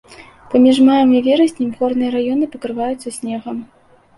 [0.53, 3.65] Паміж маем і вераснем горныя раёны пакрываюцца снегам.